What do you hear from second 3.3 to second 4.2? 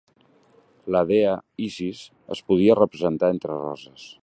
entre roses.